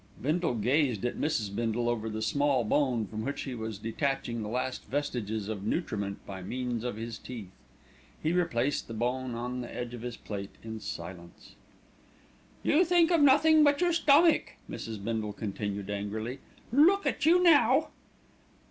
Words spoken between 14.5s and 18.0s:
Mrs. Bindle continued angrily. "Look at you now!"